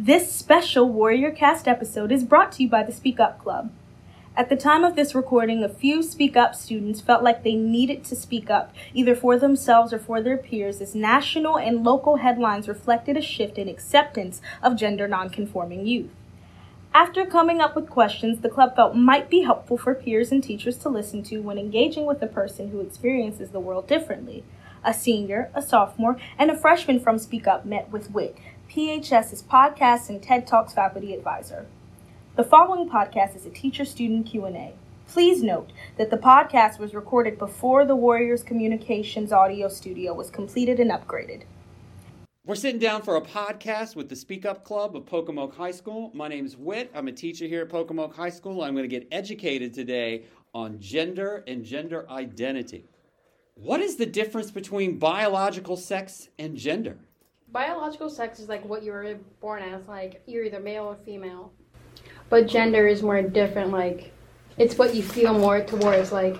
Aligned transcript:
This 0.00 0.32
special 0.32 0.88
Warrior 0.88 1.32
Cast 1.32 1.66
episode 1.66 2.12
is 2.12 2.22
brought 2.22 2.52
to 2.52 2.62
you 2.62 2.68
by 2.68 2.84
the 2.84 2.92
Speak 2.92 3.18
Up 3.18 3.42
Club. 3.42 3.72
At 4.36 4.48
the 4.48 4.54
time 4.54 4.84
of 4.84 4.94
this 4.94 5.12
recording, 5.12 5.64
a 5.64 5.68
few 5.68 6.04
Speak 6.04 6.36
Up 6.36 6.54
students 6.54 7.00
felt 7.00 7.24
like 7.24 7.42
they 7.42 7.56
needed 7.56 8.04
to 8.04 8.14
speak 8.14 8.48
up, 8.48 8.72
either 8.94 9.16
for 9.16 9.36
themselves 9.36 9.92
or 9.92 9.98
for 9.98 10.22
their 10.22 10.36
peers, 10.36 10.80
as 10.80 10.94
national 10.94 11.58
and 11.58 11.82
local 11.82 12.18
headlines 12.18 12.68
reflected 12.68 13.16
a 13.16 13.20
shift 13.20 13.58
in 13.58 13.68
acceptance 13.68 14.40
of 14.62 14.76
gender 14.76 15.08
nonconforming 15.08 15.84
youth. 15.84 16.10
After 16.94 17.26
coming 17.26 17.60
up 17.60 17.74
with 17.74 17.90
questions 17.90 18.38
the 18.38 18.48
club 18.48 18.76
felt 18.76 18.94
might 18.94 19.28
be 19.28 19.40
helpful 19.40 19.78
for 19.78 19.96
peers 19.96 20.30
and 20.30 20.44
teachers 20.44 20.78
to 20.78 20.88
listen 20.88 21.24
to 21.24 21.38
when 21.40 21.58
engaging 21.58 22.06
with 22.06 22.22
a 22.22 22.28
person 22.28 22.68
who 22.68 22.80
experiences 22.80 23.50
the 23.50 23.58
world 23.58 23.88
differently, 23.88 24.44
a 24.84 24.94
senior, 24.94 25.50
a 25.54 25.60
sophomore, 25.60 26.16
and 26.38 26.52
a 26.52 26.56
freshman 26.56 27.00
from 27.00 27.18
Speak 27.18 27.48
Up 27.48 27.66
met 27.66 27.90
with 27.90 28.12
Whit, 28.12 28.36
PHS's 28.68 29.42
podcast 29.42 30.10
and 30.10 30.22
TED 30.22 30.46
Talks 30.46 30.74
faculty 30.74 31.14
advisor. 31.14 31.64
The 32.36 32.44
following 32.44 32.90
podcast 32.90 33.34
is 33.34 33.46
a 33.46 33.50
teacher-student 33.50 34.26
Q&A. 34.26 34.74
Please 35.06 35.42
note 35.42 35.70
that 35.96 36.10
the 36.10 36.18
podcast 36.18 36.78
was 36.78 36.92
recorded 36.92 37.38
before 37.38 37.86
the 37.86 37.96
Warriors 37.96 38.42
Communications 38.42 39.32
audio 39.32 39.70
studio 39.70 40.12
was 40.12 40.28
completed 40.28 40.80
and 40.80 40.90
upgraded. 40.90 41.44
We're 42.44 42.56
sitting 42.56 42.78
down 42.78 43.00
for 43.00 43.16
a 43.16 43.22
podcast 43.22 43.96
with 43.96 44.10
the 44.10 44.16
Speak 44.16 44.44
Up 44.44 44.64
Club 44.64 44.94
of 44.94 45.06
Pocomoke 45.06 45.56
High 45.56 45.70
School. 45.70 46.10
My 46.12 46.28
name 46.28 46.44
is 46.44 46.54
Whit. 46.54 46.90
I'm 46.94 47.08
a 47.08 47.12
teacher 47.12 47.46
here 47.46 47.62
at 47.62 47.70
Pocomoke 47.70 48.14
High 48.14 48.28
School. 48.28 48.62
I'm 48.62 48.74
going 48.74 48.88
to 48.88 49.00
get 49.00 49.08
educated 49.10 49.72
today 49.72 50.24
on 50.52 50.78
gender 50.78 51.42
and 51.46 51.64
gender 51.64 52.08
identity. 52.10 52.84
What 53.54 53.80
is 53.80 53.96
the 53.96 54.06
difference 54.06 54.50
between 54.50 54.98
biological 54.98 55.78
sex 55.78 56.28
and 56.38 56.54
gender? 56.54 56.98
Biological 57.52 58.10
sex 58.10 58.40
is 58.40 58.48
like 58.48 58.64
what 58.64 58.82
you 58.82 58.92
were 58.92 59.16
born 59.40 59.62
as, 59.62 59.88
like 59.88 60.22
you're 60.26 60.44
either 60.44 60.60
male 60.60 60.84
or 60.84 60.96
female. 61.04 61.50
But 62.28 62.46
gender 62.46 62.86
is 62.86 63.02
more 63.02 63.22
different, 63.22 63.70
like 63.70 64.12
it's 64.58 64.76
what 64.76 64.94
you 64.94 65.02
feel 65.02 65.32
more 65.32 65.62
towards. 65.62 66.12
Like 66.12 66.36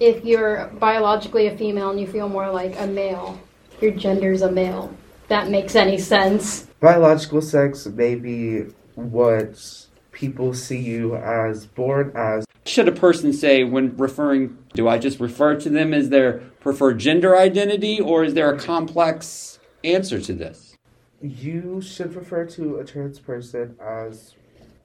if 0.00 0.24
you're 0.24 0.68
biologically 0.78 1.48
a 1.48 1.56
female 1.56 1.90
and 1.90 2.00
you 2.00 2.06
feel 2.06 2.28
more 2.28 2.50
like 2.50 2.74
a 2.78 2.86
male, 2.86 3.38
your 3.80 3.92
gender's 3.92 4.40
a 4.42 4.50
male 4.50 4.94
that 5.28 5.50
makes 5.50 5.74
any 5.74 5.98
sense. 5.98 6.68
Biological 6.80 7.42
sex 7.42 7.86
may 7.86 8.14
be 8.14 8.66
what 8.94 9.86
people 10.12 10.54
see 10.54 10.78
you 10.78 11.16
as 11.16 11.66
born 11.66 12.12
as. 12.14 12.46
Should 12.66 12.88
a 12.88 12.92
person 12.92 13.32
say 13.32 13.64
when 13.64 13.94
referring, 13.96 14.56
do 14.72 14.88
I 14.88 14.98
just 14.98 15.20
refer 15.20 15.56
to 15.60 15.68
them 15.68 15.92
as 15.92 16.08
their 16.08 16.38
preferred 16.60 16.98
gender 16.98 17.36
identity 17.36 18.00
or 18.00 18.24
is 18.24 18.32
there 18.32 18.50
a 18.50 18.58
complex 18.58 19.53
answer 19.84 20.20
to 20.20 20.32
this? 20.32 20.76
You 21.20 21.80
should 21.80 22.14
refer 22.14 22.44
to 22.46 22.78
a 22.78 22.84
trans 22.84 23.18
person 23.18 23.76
as 23.80 24.34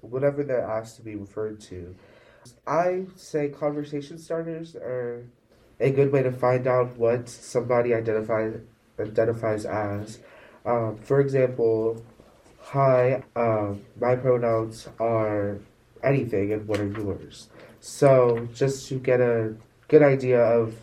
whatever 0.01 0.43
they're 0.43 0.61
asked 0.61 0.97
to 0.97 1.01
be 1.01 1.15
referred 1.15 1.59
to. 1.61 1.95
I 2.67 3.05
say 3.15 3.49
conversation 3.49 4.17
starters 4.17 4.75
are 4.75 5.25
a 5.79 5.91
good 5.91 6.11
way 6.11 6.23
to 6.23 6.31
find 6.31 6.67
out 6.67 6.97
what 6.97 7.29
somebody 7.29 7.93
identifies 7.93 8.59
identifies 8.99 9.65
as. 9.65 10.19
Um, 10.65 10.97
for 10.97 11.21
example, 11.21 12.03
hi, 12.59 13.23
um, 13.35 13.81
my 13.99 14.15
pronouns 14.15 14.89
are 14.99 15.57
anything 16.03 16.51
and 16.51 16.67
what 16.67 16.79
are 16.79 16.87
yours? 16.87 17.49
So 17.79 18.47
just 18.53 18.87
to 18.89 18.99
get 18.99 19.21
a 19.21 19.55
good 19.87 20.03
idea 20.03 20.41
of 20.41 20.75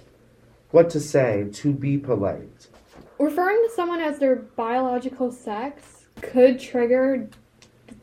what 0.70 0.90
to 0.90 1.00
say 1.00 1.48
to 1.52 1.72
be 1.72 1.98
polite. 1.98 2.68
Referring 3.18 3.62
to 3.66 3.74
someone 3.74 4.00
as 4.00 4.18
their 4.18 4.36
biological 4.36 5.32
sex 5.32 6.06
could 6.20 6.60
trigger 6.60 7.28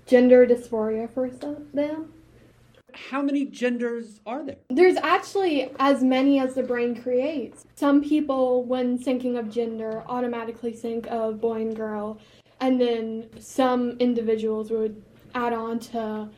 gender 0.07 0.45
dysphoria 0.45 1.09
for 1.11 1.29
some, 1.29 1.67
them. 1.73 2.13
How 2.93 3.21
many 3.21 3.45
genders 3.45 4.19
are 4.25 4.43
there? 4.43 4.57
There's 4.69 4.97
actually 4.97 5.71
as 5.79 6.03
many 6.03 6.39
as 6.39 6.55
the 6.55 6.63
brain 6.63 7.01
creates. 7.01 7.65
Some 7.75 8.03
people, 8.03 8.63
when 8.65 8.97
thinking 8.97 9.37
of 9.37 9.49
gender, 9.49 10.03
automatically 10.07 10.73
think 10.73 11.07
of 11.07 11.41
boy 11.41 11.61
and 11.61 11.75
girl, 11.75 12.19
and 12.59 12.79
then 12.79 13.29
some 13.39 13.91
individuals 13.99 14.71
would 14.71 15.01
add 15.35 15.53
on 15.53 15.79
to 15.79 16.29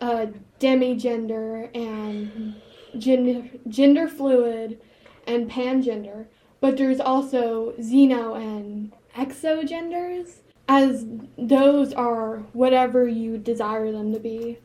uh, 0.00 0.26
demigender 0.60 1.74
and 1.74 2.54
gender, 2.98 3.48
gender 3.68 4.08
fluid 4.08 4.80
and 5.26 5.50
pangender. 5.50 6.26
But 6.64 6.78
there's 6.78 6.98
also 6.98 7.74
xeno 7.78 8.40
and 8.40 8.90
exogenders, 9.14 10.36
as 10.66 11.04
those 11.36 11.92
are 11.92 12.38
whatever 12.54 13.06
you 13.06 13.36
desire 13.36 13.92
them 13.92 14.14
to 14.14 14.18
be 14.18 14.56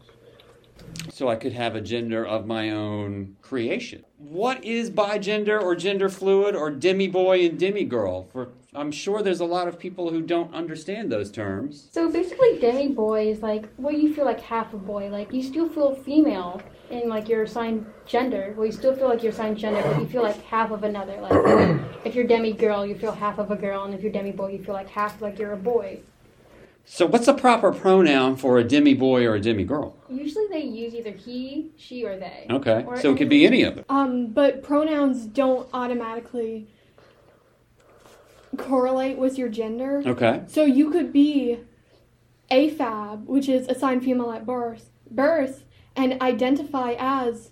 so 1.11 1.27
I 1.27 1.35
could 1.35 1.51
have 1.51 1.75
a 1.75 1.81
gender 1.81 2.25
of 2.25 2.45
my 2.45 2.69
own 2.69 3.35
creation. 3.41 4.05
What 4.17 4.63
is 4.63 4.89
bigender 4.89 5.61
or 5.61 5.75
gender 5.75 6.07
fluid 6.07 6.55
or 6.55 6.71
demi 6.71 7.09
boy 7.09 7.45
and 7.45 7.59
demi 7.59 7.83
girl? 7.83 8.29
For 8.31 8.51
I'm 8.73 8.91
sure 8.91 9.23
there's 9.23 9.39
a 9.39 9.45
lot 9.45 9.67
of 9.67 9.79
people 9.79 10.11
who 10.11 10.21
don't 10.21 10.53
understand 10.53 11.11
those 11.11 11.31
terms. 11.31 11.89
So 11.91 12.11
basically, 12.11 12.59
demi 12.59 12.89
boy 12.89 13.27
is 13.27 13.41
like 13.41 13.67
well, 13.77 13.93
you 13.93 14.13
feel 14.13 14.25
like 14.25 14.41
half 14.41 14.73
a 14.73 14.77
boy. 14.77 15.09
Like 15.09 15.33
you 15.33 15.41
still 15.41 15.67
feel 15.67 15.95
female 15.95 16.61
in 16.91 17.09
like 17.09 17.27
your 17.27 17.43
assigned 17.43 17.87
gender. 18.05 18.53
Well, 18.55 18.67
you 18.67 18.71
still 18.71 18.95
feel 18.95 19.07
like 19.07 19.23
your 19.23 19.31
assigned 19.31 19.57
gender, 19.57 19.81
but 19.81 19.99
you 19.99 20.07
feel 20.07 20.21
like 20.21 20.43
half 20.43 20.69
of 20.69 20.83
another. 20.83 21.19
Like 21.19 21.81
if 22.05 22.13
you're 22.13 22.27
demi 22.27 22.53
girl, 22.53 22.85
you 22.85 22.93
feel 22.95 23.11
half 23.11 23.39
of 23.39 23.49
a 23.49 23.55
girl, 23.55 23.85
and 23.85 23.93
if 23.95 24.03
you're 24.03 24.11
demi 24.11 24.31
boy, 24.31 24.51
you 24.51 24.63
feel 24.63 24.75
like 24.75 24.89
half 24.89 25.19
like 25.19 25.39
you're 25.39 25.53
a 25.53 25.57
boy. 25.57 26.01
So, 26.85 27.05
what's 27.05 27.27
a 27.27 27.35
proper 27.35 27.71
pronoun 27.71 28.35
for 28.35 28.57
a 28.57 28.63
demi 28.63 28.95
boy 28.95 29.23
or 29.25 29.35
a 29.35 29.39
demi 29.39 29.63
girl? 29.63 29.95
Usually, 30.09 30.47
they 30.47 30.63
use 30.63 30.95
either 30.95 31.11
he, 31.11 31.69
she, 31.77 32.03
or 32.03 32.17
they. 32.17 32.47
Okay, 32.49 32.83
or 32.85 32.99
so 32.99 33.13
it 33.13 33.17
could 33.17 33.29
be 33.29 33.45
any 33.45 33.61
of 33.63 33.75
them. 33.75 33.85
Um, 33.89 34.27
but 34.27 34.63
pronouns 34.63 35.27
don't 35.27 35.69
automatically 35.71 36.67
correlate 38.57 39.17
with 39.17 39.37
your 39.37 39.49
gender. 39.49 40.01
Okay. 40.05 40.43
So 40.47 40.65
you 40.65 40.91
could 40.91 41.13
be 41.13 41.59
AFAB, 42.51 43.25
which 43.25 43.47
is 43.47 43.67
assigned 43.67 44.03
female 44.03 44.31
at 44.31 44.45
birth, 44.45 44.89
birth, 45.09 45.65
and 45.95 46.21
identify 46.21 46.95
as 46.97 47.51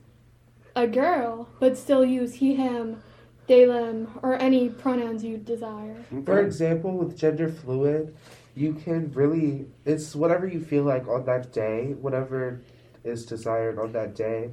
a 0.76 0.88
girl, 0.88 1.50
but 1.60 1.78
still 1.78 2.06
use 2.06 2.36
he, 2.36 2.56
him, 2.56 3.02
they, 3.48 3.66
them, 3.66 4.20
or 4.22 4.36
any 4.36 4.70
pronouns 4.70 5.24
you 5.24 5.38
desire. 5.38 6.06
Okay. 6.14 6.26
For 6.26 6.40
example, 6.40 6.98
with 6.98 7.18
gender 7.18 7.50
fluid, 7.50 8.16
you 8.56 8.74
can 8.74 9.12
really 9.14 9.68
it's 9.86 10.16
whatever 10.16 10.48
you 10.48 10.60
feel 10.60 10.84
like 10.84 11.08
on 11.08 11.26
that 11.26 11.54
day, 11.54 11.96
whatever 12.00 12.62
is 13.04 13.26
desired 13.26 13.80
on 13.80 13.92
that 13.94 14.16
day. 14.16 14.52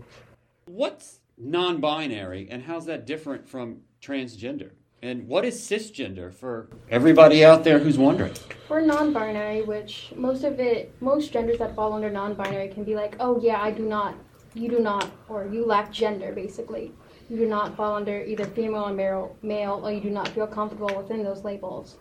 What's 0.67 1.21
non-binary 1.37 2.49
and 2.51 2.63
how's 2.63 2.87
that 2.87 3.07
different 3.07 3.49
from 3.49 3.81
transgender? 4.01 4.71
And 5.05 5.29
what 5.29 5.45
is 5.45 5.61
cisgender 5.61 6.33
for 6.33 6.67
everybody 6.89 7.45
out 7.45 7.63
there 7.63 7.79
who's 7.79 7.99
wondering? 7.99 8.33
For 8.67 8.81
non-binary, 8.81 9.61
which 9.61 10.11
most 10.17 10.45
of 10.45 10.59
it, 10.59 10.95
most 11.03 11.31
genders 11.31 11.59
that 11.59 11.77
fall 11.77 11.93
under 11.93 12.09
non-binary 12.09 12.69
can 12.69 12.85
be 12.85 12.95
like, 12.95 13.15
oh 13.21 13.39
yeah, 13.39 13.61
I 13.61 13.71
do 13.71 13.83
not, 13.83 14.15
you 14.55 14.71
do 14.71 14.79
not, 14.79 15.11
or 15.29 15.47
you 15.47 15.67
lack 15.67 15.93
gender, 15.93 16.33
basically. 16.33 16.91
You 17.29 17.37
do 17.37 17.47
not 17.47 17.77
fall 17.77 17.97
under 17.97 18.25
either 18.25 18.47
female 18.47 18.85
or 18.85 18.95
male, 18.95 19.37
male, 19.43 19.83
or 19.85 19.93
you 19.93 20.01
do 20.01 20.09
not 20.09 20.29
feel 20.29 20.47
comfortable 20.47 20.97
within 20.97 21.23
those 21.23 21.45
labels. 21.45 21.97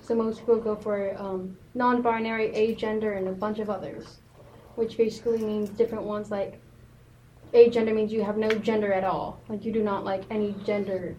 So 0.00 0.14
most 0.14 0.38
people 0.38 0.56
go 0.56 0.76
for 0.76 1.14
um, 1.18 1.58
non-binary, 1.74 2.52
agender, 2.52 3.18
and 3.18 3.28
a 3.28 3.32
bunch 3.32 3.58
of 3.58 3.68
others, 3.68 4.20
which 4.76 4.96
basically 4.96 5.44
means 5.44 5.68
different 5.68 6.04
ones. 6.04 6.30
Like 6.30 6.58
agender 7.52 7.94
means 7.94 8.14
you 8.14 8.24
have 8.24 8.38
no 8.38 8.48
gender 8.48 8.94
at 8.94 9.04
all, 9.04 9.42
like 9.50 9.62
you 9.62 9.72
do 9.72 9.82
not 9.82 10.06
like 10.06 10.22
any 10.30 10.54
gender, 10.64 11.16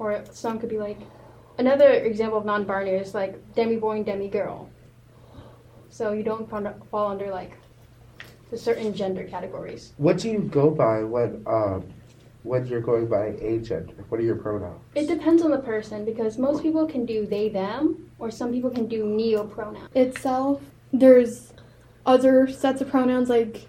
or 0.00 0.24
some 0.32 0.58
could 0.58 0.70
be 0.70 0.78
like 0.78 0.98
another 1.58 1.90
example 1.90 2.38
of 2.38 2.44
non-binary 2.44 2.96
is 2.98 3.14
like 3.14 3.54
demi-boy 3.54 3.96
and 3.96 4.06
demi-girl. 4.06 4.68
So 5.90 6.12
you 6.12 6.24
don't 6.24 6.48
fall 6.50 7.08
under 7.08 7.30
like 7.30 7.52
the 8.50 8.56
certain 8.56 8.94
gender 8.94 9.24
categories. 9.24 9.92
What 9.98 10.18
do 10.18 10.30
you 10.30 10.40
go 10.40 10.70
by 10.70 11.04
when 11.04 11.42
um, 11.46 11.84
when 12.42 12.66
you're 12.66 12.80
going 12.80 13.06
by 13.06 13.32
agender? 13.32 13.94
What 14.08 14.18
are 14.20 14.24
your 14.24 14.36
pronouns? 14.36 14.80
It 14.94 15.06
depends 15.06 15.42
on 15.42 15.50
the 15.50 15.58
person 15.58 16.04
because 16.04 16.38
most 16.38 16.62
people 16.62 16.86
can 16.86 17.04
do 17.04 17.26
they 17.26 17.48
them 17.50 18.10
or 18.18 18.30
some 18.30 18.50
people 18.52 18.70
can 18.70 18.86
do 18.86 19.06
neo 19.06 19.44
pronoun. 19.44 19.88
Itself. 19.94 20.62
There's 20.92 21.52
other 22.06 22.48
sets 22.48 22.80
of 22.80 22.88
pronouns 22.88 23.28
like 23.28 23.66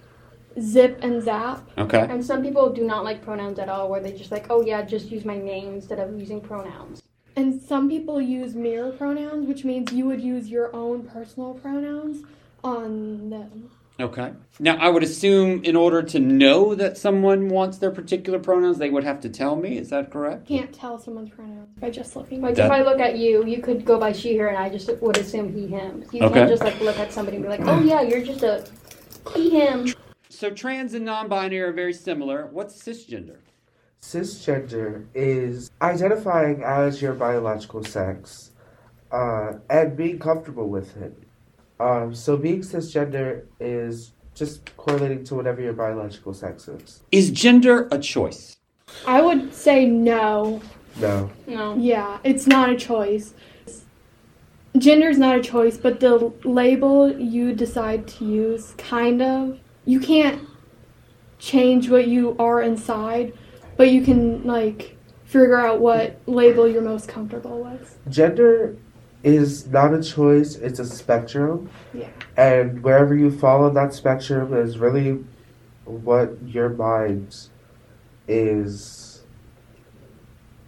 zip 0.59 0.99
and 1.01 1.21
zap. 1.21 1.67
Okay. 1.77 1.99
And 1.99 2.23
some 2.23 2.43
people 2.43 2.71
do 2.71 2.83
not 2.83 3.03
like 3.03 3.23
pronouns 3.23 3.59
at 3.59 3.69
all 3.69 3.89
where 3.89 4.01
they 4.01 4.11
just 4.11 4.31
like, 4.31 4.47
oh 4.49 4.61
yeah, 4.65 4.81
just 4.81 5.09
use 5.11 5.25
my 5.25 5.37
name 5.37 5.73
instead 5.73 5.99
of 5.99 6.19
using 6.19 6.41
pronouns. 6.41 7.01
And 7.35 7.61
some 7.61 7.87
people 7.89 8.21
use 8.21 8.55
mirror 8.55 8.91
pronouns, 8.91 9.47
which 9.47 9.63
means 9.63 9.93
you 9.93 10.05
would 10.05 10.21
use 10.21 10.49
your 10.49 10.75
own 10.75 11.03
personal 11.03 11.53
pronouns 11.53 12.25
on 12.63 13.29
them. 13.29 13.69
Okay. 13.99 14.33
Now, 14.59 14.77
I 14.77 14.89
would 14.89 15.03
assume 15.03 15.63
in 15.63 15.75
order 15.75 16.01
to 16.01 16.19
know 16.19 16.73
that 16.75 16.97
someone 16.97 17.49
wants 17.49 17.77
their 17.77 17.91
particular 17.91 18.39
pronouns, 18.39 18.79
they 18.79 18.89
would 18.89 19.03
have 19.03 19.21
to 19.21 19.29
tell 19.29 19.55
me. 19.55 19.77
Is 19.77 19.89
that 19.89 20.11
correct? 20.11 20.47
Can't 20.47 20.73
tell 20.73 20.97
someone's 20.97 21.29
pronouns 21.29 21.69
by 21.79 21.89
just 21.89 22.15
looking. 22.15 22.41
Like 22.41 22.55
That- 22.55 22.65
if 22.65 22.71
I 22.71 22.81
look 22.81 22.99
at 22.99 23.17
you, 23.17 23.45
you 23.45 23.61
could 23.61 23.85
go 23.85 23.99
by 23.99 24.11
she, 24.11 24.35
her, 24.37 24.47
and 24.47 24.57
I 24.57 24.69
just 24.69 24.89
would 25.01 25.17
assume 25.17 25.53
he, 25.53 25.67
him. 25.67 26.03
You 26.11 26.23
Okay. 26.23 26.33
can't 26.33 26.49
just 26.49 26.63
like 26.63 26.79
look 26.81 26.97
at 26.97 27.13
somebody 27.13 27.37
and 27.37 27.43
be 27.45 27.49
like, 27.49 27.61
oh 27.65 27.81
yeah, 27.81 28.01
you're 28.01 28.23
just 28.23 28.43
a 28.43 28.65
he, 29.35 29.51
him. 29.51 29.93
So, 30.41 30.49
trans 30.49 30.95
and 30.95 31.05
non 31.05 31.27
binary 31.27 31.61
are 31.69 31.71
very 31.71 31.93
similar. 31.93 32.47
What's 32.47 32.75
cisgender? 32.81 33.37
Cisgender 34.01 35.05
is 35.13 35.69
identifying 35.83 36.63
as 36.63 36.99
your 36.99 37.13
biological 37.13 37.83
sex 37.83 38.49
uh, 39.11 39.51
and 39.69 39.95
being 39.95 40.17
comfortable 40.17 40.67
with 40.67 40.97
it. 40.97 41.15
Um, 41.79 42.15
so 42.15 42.37
being 42.37 42.61
cisgender 42.61 43.45
is 43.59 44.13
just 44.33 44.75
correlating 44.77 45.23
to 45.25 45.35
whatever 45.35 45.61
your 45.61 45.73
biological 45.73 46.33
sex 46.33 46.67
is. 46.67 47.03
Is 47.11 47.29
gender 47.29 47.87
a 47.91 47.99
choice? 47.99 48.57
I 49.05 49.21
would 49.21 49.53
say 49.53 49.85
no. 49.85 50.59
No. 50.97 51.29
No. 51.45 51.77
Yeah, 51.77 52.17
it's 52.23 52.47
not 52.47 52.71
a 52.71 52.75
choice. 52.75 53.35
Gender 54.75 55.07
is 55.07 55.19
not 55.19 55.35
a 55.35 55.41
choice, 55.41 55.77
but 55.77 55.99
the 55.99 56.33
label 56.43 57.11
you 57.11 57.53
decide 57.53 58.07
to 58.07 58.25
use, 58.25 58.73
kind 58.79 59.21
of, 59.21 59.59
you 59.85 59.99
can't 59.99 60.47
change 61.39 61.89
what 61.89 62.07
you 62.07 62.35
are 62.37 62.61
inside, 62.61 63.33
but 63.77 63.89
you 63.91 64.01
can, 64.03 64.43
like, 64.43 64.97
figure 65.25 65.57
out 65.57 65.79
what 65.79 66.19
label 66.27 66.67
you're 66.67 66.81
most 66.81 67.07
comfortable 67.07 67.63
with. 67.63 67.97
Gender 68.09 68.75
is 69.23 69.67
not 69.67 69.93
a 69.93 70.03
choice, 70.03 70.55
it's 70.55 70.79
a 70.79 70.85
spectrum. 70.85 71.69
Yeah. 71.93 72.09
And 72.37 72.83
wherever 72.83 73.15
you 73.15 73.31
fall 73.31 73.63
on 73.63 73.73
that 73.75 73.93
spectrum 73.93 74.53
is 74.53 74.77
really 74.77 75.23
what 75.85 76.37
your 76.45 76.69
mind 76.69 77.47
is 78.27 79.23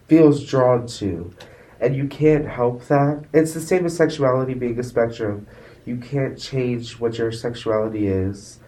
feels 0.07 0.45
drawn 0.45 0.85
to. 0.85 1.33
And 1.79 1.95
you 1.95 2.07
can't 2.07 2.47
help 2.47 2.87
that. 2.87 3.25
It's 3.33 3.53
the 3.53 3.59
same 3.59 3.85
as 3.85 3.95
sexuality 3.97 4.53
being 4.53 4.79
a 4.79 4.83
spectrum. 4.83 5.47
You 5.85 5.97
can't 5.97 6.39
change 6.39 6.99
what 6.99 7.17
your 7.17 7.31
sexuality 7.31 8.07
is. 8.07 8.59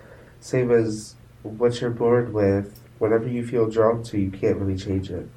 Same 0.46 0.70
as 0.70 1.16
what 1.42 1.82
you're 1.82 1.90
born 1.90 2.32
with. 2.32 2.80
Whatever 3.00 3.28
you 3.28 3.44
feel 3.44 3.68
drawn 3.68 4.04
to, 4.04 4.20
you 4.20 4.30
can't 4.30 4.58
really 4.58 4.78
change 4.78 5.10
it. 5.10 5.28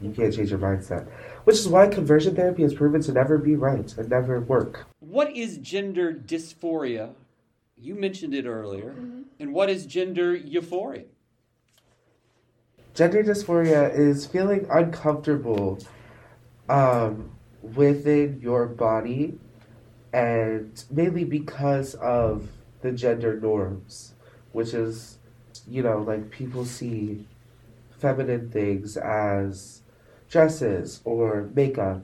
You 0.00 0.10
can't 0.10 0.34
change 0.34 0.50
your 0.50 0.58
mindset. 0.58 1.08
Which 1.44 1.54
is 1.54 1.68
why 1.68 1.86
conversion 1.86 2.34
therapy 2.34 2.62
has 2.62 2.74
proven 2.74 3.00
to 3.02 3.12
never 3.12 3.38
be 3.38 3.54
right 3.54 3.96
and 3.96 4.10
never 4.10 4.40
work. 4.40 4.88
What 4.98 5.36
is 5.36 5.58
gender 5.58 6.12
dysphoria? 6.12 7.14
You 7.76 7.94
mentioned 7.94 8.34
it 8.34 8.44
earlier. 8.44 8.90
Mm-hmm. 8.90 9.22
And 9.38 9.52
what 9.52 9.70
is 9.70 9.86
gender 9.86 10.34
euphoria? 10.34 11.04
Gender 12.92 13.22
dysphoria 13.22 13.96
is 13.96 14.26
feeling 14.26 14.66
uncomfortable 14.68 15.78
um, 16.68 17.30
within 17.62 18.40
your 18.42 18.66
body, 18.66 19.38
and 20.12 20.84
mainly 20.90 21.22
because 21.22 21.94
of 21.94 22.48
the 22.82 22.90
gender 22.90 23.38
norms, 23.38 24.14
which 24.52 24.74
is, 24.74 25.18
you 25.68 25.82
know, 25.82 25.98
like 25.98 26.30
people 26.30 26.64
see 26.64 27.26
feminine 27.98 28.50
things 28.50 28.96
as 28.96 29.82
dresses 30.28 31.00
or 31.04 31.50
makeup, 31.54 32.02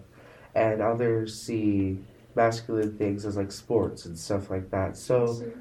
and 0.55 0.81
others 0.81 1.41
see 1.41 1.99
masculine 2.35 2.97
things 2.99 3.25
as 3.25 3.37
like 3.37 3.53
sports 3.53 4.05
and 4.05 4.19
stuff 4.19 4.51
like 4.51 4.71
that. 4.71 4.97
So 4.97 5.53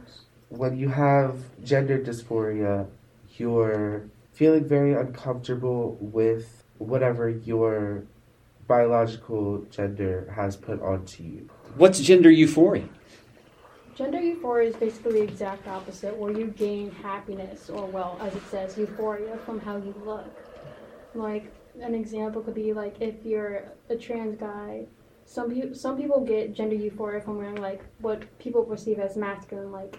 when 0.49 0.77
you 0.77 0.89
have 0.89 1.39
gender 1.63 1.99
dysphoria, 1.99 2.87
you're 3.37 4.09
feeling 4.33 4.65
very 4.65 4.93
uncomfortable 4.93 5.97
with 6.01 6.63
whatever 6.77 7.29
your 7.29 8.03
biological 8.67 9.65
gender 9.71 10.31
has 10.35 10.55
put 10.55 10.81
onto 10.81 11.23
you. 11.23 11.49
What's 11.75 11.99
gender 11.99 12.29
euphoria? 12.29 12.89
Gender 13.95 14.19
euphoria 14.19 14.69
is 14.69 14.75
basically 14.75 15.13
the 15.13 15.23
exact 15.23 15.67
opposite, 15.69 16.15
where 16.17 16.37
you 16.37 16.47
gain 16.47 16.91
happiness, 16.91 17.69
or 17.69 17.85
well, 17.85 18.19
as 18.21 18.35
it 18.35 18.43
says, 18.51 18.77
euphoria 18.77 19.37
from 19.45 19.57
how 19.57 19.77
you 19.77 19.95
look. 20.03 20.27
Like 21.13 21.49
an 21.79 21.95
example 21.95 22.41
could 22.41 22.55
be 22.55 22.73
like 22.73 22.97
if 22.99 23.15
you're 23.23 23.71
a 23.89 23.95
trans 23.95 24.37
guy, 24.37 24.85
some 25.25 25.49
people 25.49 25.73
some 25.73 25.97
people 25.97 26.19
get 26.19 26.53
gender 26.53 26.75
euphoria 26.75 27.21
from 27.21 27.37
wearing 27.37 27.61
like 27.61 27.85
what 27.99 28.37
people 28.37 28.63
perceive 28.63 28.99
as 28.99 29.15
masculine, 29.15 29.71
like 29.71 29.97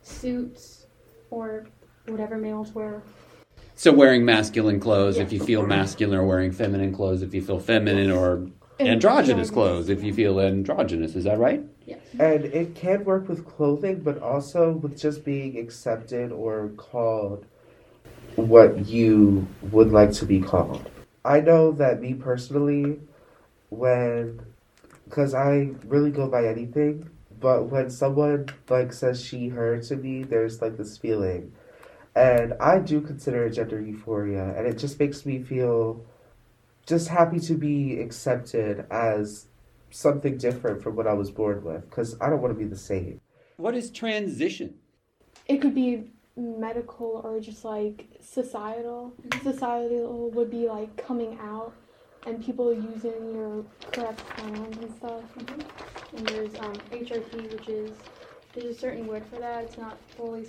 suits 0.00 0.86
or 1.30 1.66
whatever 2.06 2.38
males 2.38 2.72
wear. 2.72 3.02
So, 3.74 3.92
wearing 3.92 4.24
masculine 4.24 4.80
clothes 4.80 5.18
if 5.18 5.32
you 5.34 5.40
feel 5.40 5.66
masculine, 5.66 6.18
or 6.18 6.26
wearing 6.26 6.50
feminine 6.50 6.94
clothes 6.94 7.20
if 7.20 7.34
you 7.34 7.42
feel 7.42 7.60
feminine, 7.60 8.10
or 8.10 8.48
androgynous 8.80 9.50
clothes 9.50 9.90
if 9.90 10.02
you 10.02 10.14
feel 10.14 10.40
androgynous. 10.40 11.14
Is 11.14 11.24
that 11.24 11.38
right? 11.38 11.62
Yes. 11.88 12.00
And 12.20 12.44
it 12.44 12.74
can 12.74 13.04
work 13.04 13.28
with 13.28 13.46
clothing, 13.46 14.00
but 14.00 14.20
also 14.20 14.72
with 14.72 15.00
just 15.00 15.24
being 15.24 15.56
accepted 15.56 16.30
or 16.32 16.68
called 16.76 17.46
what 18.36 18.86
you 18.86 19.48
would 19.72 19.90
like 19.90 20.12
to 20.12 20.26
be 20.26 20.38
called. 20.38 20.90
I 21.24 21.40
know 21.40 21.72
that 21.72 22.02
me 22.02 22.12
personally, 22.12 23.00
when, 23.70 24.40
because 25.04 25.32
I 25.32 25.70
really 25.86 26.10
go 26.10 26.28
by 26.28 26.46
anything, 26.46 27.08
but 27.40 27.70
when 27.70 27.88
someone 27.88 28.50
like 28.68 28.92
says 28.92 29.24
she, 29.24 29.48
her 29.48 29.80
to 29.80 29.96
me, 29.96 30.24
there's 30.24 30.60
like 30.60 30.76
this 30.76 30.98
feeling. 30.98 31.52
And 32.14 32.52
I 32.60 32.80
do 32.80 33.00
consider 33.00 33.46
it 33.46 33.54
gender 33.54 33.80
euphoria, 33.80 34.54
and 34.58 34.66
it 34.66 34.76
just 34.76 35.00
makes 35.00 35.24
me 35.24 35.42
feel 35.42 36.04
just 36.84 37.08
happy 37.08 37.38
to 37.40 37.54
be 37.54 37.98
accepted 37.98 38.84
as 38.90 39.46
something 39.90 40.36
different 40.36 40.82
from 40.82 40.96
what 40.96 41.06
I 41.06 41.12
was 41.14 41.30
born 41.30 41.62
with 41.64 41.88
because 41.88 42.16
I 42.20 42.28
don't 42.30 42.40
want 42.40 42.54
to 42.54 42.58
be 42.58 42.68
the 42.68 42.76
same. 42.76 43.20
What 43.56 43.74
is 43.74 43.90
transition? 43.90 44.74
It 45.46 45.58
could 45.60 45.74
be 45.74 46.10
medical 46.36 47.20
or 47.24 47.40
just 47.40 47.64
like 47.64 48.06
societal. 48.20 49.12
Societal 49.42 50.30
would 50.30 50.50
be 50.50 50.68
like 50.68 50.96
coming 50.96 51.38
out 51.40 51.72
and 52.26 52.44
people 52.44 52.72
using 52.72 53.34
your 53.34 53.64
correct 53.92 54.24
pronouns 54.26 54.76
and 54.76 54.94
stuff. 54.96 55.22
And 56.16 56.26
there's 56.28 56.54
um, 56.56 56.74
HRT, 56.90 57.52
which 57.52 57.68
is 57.68 57.90
there's 58.52 58.76
a 58.76 58.78
certain 58.78 59.06
word 59.06 59.24
for 59.26 59.38
that. 59.40 59.64
It's 59.64 59.78
not 59.78 59.98
fully 60.16 60.46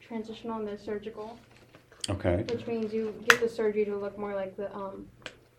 transitional 0.00 0.58
and 0.58 0.68
there's 0.68 0.82
surgical, 0.82 1.38
Okay. 2.08 2.44
which 2.48 2.66
means 2.66 2.92
you 2.92 3.14
get 3.28 3.40
the 3.40 3.48
surgery 3.48 3.84
to 3.84 3.96
look 3.96 4.16
more 4.18 4.34
like 4.34 4.56
the 4.56 4.74
um, 4.74 5.06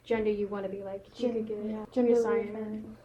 gender 0.04 0.32
you 0.32 0.48
want 0.48 0.64
to 0.66 0.70
be 0.72 0.84
like. 0.84 1.06
You 1.18 1.34
could 1.34 1.48
get 1.48 1.58
yeah, 1.66 1.86
gender 1.92 2.14
reassignment, 2.14 2.54
reaffirming. 2.54 2.98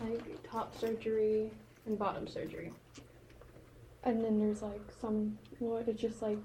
Like 0.00 0.42
top 0.42 0.78
surgery 0.78 1.50
and 1.86 1.98
bottom 1.98 2.26
surgery. 2.26 2.72
And 4.04 4.24
then 4.24 4.38
there's 4.38 4.62
like 4.62 4.82
some 5.00 5.38
what 5.58 5.88
it's 5.88 6.00
just 6.00 6.22
like 6.22 6.38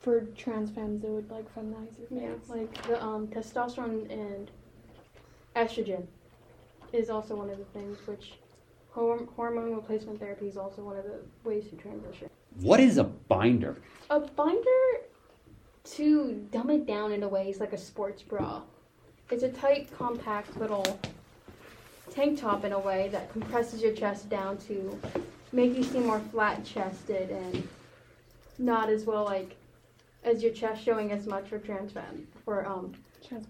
for 0.00 0.20
trans 0.36 0.70
femmes 0.70 1.02
it 1.02 1.08
would 1.10 1.30
like 1.30 1.52
feminize 1.54 1.98
your 1.98 2.22
Yeah, 2.22 2.34
like 2.48 2.86
the 2.86 3.02
um, 3.02 3.26
testosterone 3.28 4.10
and 4.10 4.50
estrogen 5.56 6.06
is 6.92 7.10
also 7.10 7.36
one 7.36 7.50
of 7.50 7.58
the 7.58 7.64
things 7.64 7.98
which 8.06 8.34
horm- 8.94 9.28
hormone 9.34 9.74
replacement 9.74 10.20
therapy 10.20 10.46
is 10.46 10.56
also 10.56 10.82
one 10.82 10.96
of 10.96 11.04
the 11.04 11.20
ways 11.44 11.68
to 11.70 11.76
transition. 11.76 12.28
What 12.60 12.80
is 12.80 12.98
a 12.98 13.04
binder? 13.04 13.76
A 14.10 14.20
binder, 14.20 15.02
to 15.84 16.46
dumb 16.50 16.70
it 16.70 16.86
down 16.86 17.12
in 17.12 17.22
a 17.22 17.28
way, 17.28 17.50
is 17.50 17.60
like 17.60 17.72
a 17.72 17.78
sports 17.78 18.22
bra. 18.22 18.62
It's 19.30 19.42
a 19.42 19.50
tight, 19.50 19.90
compact 19.96 20.56
little 20.56 20.98
tank 22.18 22.40
top 22.40 22.64
in 22.64 22.72
a 22.72 22.78
way 22.78 23.08
that 23.12 23.30
compresses 23.30 23.80
your 23.80 23.92
chest 23.92 24.28
down 24.28 24.58
to 24.58 24.98
make 25.52 25.76
you 25.76 25.84
seem 25.84 26.04
more 26.04 26.18
flat 26.32 26.64
chested 26.64 27.30
and 27.30 27.68
not 28.58 28.90
as 28.90 29.04
well 29.04 29.24
like 29.24 29.54
as 30.24 30.42
your 30.42 30.52
chest 30.52 30.82
showing 30.82 31.12
as 31.12 31.26
much 31.26 31.46
for 31.48 31.58
trans 31.58 31.94
men 31.94 32.26
for 32.44 32.66
um 32.66 32.92
Trans 33.26 33.46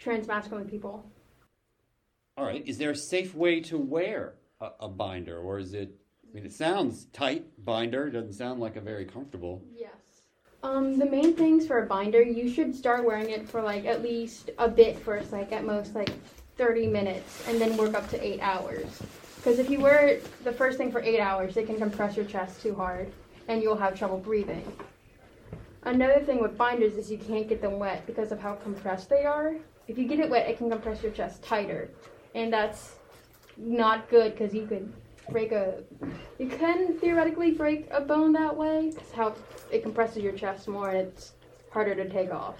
trans 0.00 0.26
masculine 0.26 0.68
people. 0.68 1.04
All 2.36 2.44
right. 2.44 2.66
Is 2.66 2.78
there 2.78 2.90
a 2.90 2.96
safe 2.96 3.34
way 3.34 3.60
to 3.62 3.78
wear 3.78 4.34
a, 4.60 4.70
a 4.80 4.88
binder, 4.88 5.38
or 5.38 5.58
is 5.58 5.74
it? 5.74 5.94
I 6.28 6.34
mean, 6.34 6.44
it 6.44 6.52
sounds 6.52 7.06
tight. 7.12 7.46
Binder 7.64 8.10
doesn't 8.10 8.34
sound 8.34 8.60
like 8.60 8.76
a 8.76 8.80
very 8.80 9.04
comfortable. 9.04 9.62
Yes. 9.74 9.90
Um, 10.62 10.98
the 10.98 11.06
main 11.06 11.34
things 11.34 11.66
for 11.66 11.82
a 11.82 11.86
binder, 11.86 12.22
you 12.22 12.48
should 12.48 12.74
start 12.74 13.04
wearing 13.04 13.30
it 13.30 13.48
for 13.48 13.62
like 13.62 13.84
at 13.84 14.02
least 14.02 14.50
a 14.58 14.68
bit 14.68 14.98
first, 14.98 15.32
like 15.32 15.52
at 15.52 15.64
most 15.64 15.94
like 15.94 16.10
30 16.62 16.86
minutes, 16.86 17.42
and 17.48 17.60
then 17.60 17.76
work 17.76 17.94
up 17.94 18.08
to 18.08 18.24
eight 18.24 18.38
hours. 18.40 19.02
Because 19.36 19.58
if 19.58 19.68
you 19.68 19.80
wear 19.80 20.20
the 20.44 20.52
first 20.52 20.78
thing 20.78 20.92
for 20.92 21.00
eight 21.00 21.18
hours, 21.18 21.56
it 21.56 21.66
can 21.66 21.76
compress 21.76 22.16
your 22.16 22.24
chest 22.24 22.62
too 22.62 22.72
hard, 22.72 23.10
and 23.48 23.60
you'll 23.60 23.76
have 23.76 23.98
trouble 23.98 24.18
breathing. 24.18 24.64
Another 25.82 26.20
thing 26.20 26.40
with 26.40 26.56
binders 26.56 26.96
is 26.96 27.10
you 27.10 27.18
can't 27.18 27.48
get 27.48 27.60
them 27.60 27.80
wet 27.80 28.06
because 28.06 28.30
of 28.30 28.38
how 28.38 28.54
compressed 28.54 29.10
they 29.10 29.24
are. 29.24 29.56
If 29.88 29.98
you 29.98 30.06
get 30.06 30.20
it 30.20 30.30
wet, 30.30 30.48
it 30.48 30.56
can 30.56 30.70
compress 30.70 31.02
your 31.02 31.10
chest 31.10 31.42
tighter, 31.42 31.90
and 32.36 32.52
that's 32.52 32.94
not 33.56 34.08
good 34.08 34.30
because 34.30 34.54
you 34.54 34.64
could 34.64 34.92
break 35.30 35.50
a. 35.50 35.82
You 36.38 36.46
can 36.46 36.96
theoretically 36.98 37.50
break 37.50 37.88
a 37.90 38.00
bone 38.00 38.32
that 38.34 38.56
way. 38.56 38.92
Cause 38.96 39.10
how 39.10 39.34
it 39.72 39.82
compresses 39.82 40.22
your 40.22 40.32
chest 40.32 40.68
more 40.68 40.90
and 40.90 41.08
it's 41.08 41.32
harder 41.72 41.96
to 41.96 42.08
take 42.08 42.32
off. 42.32 42.54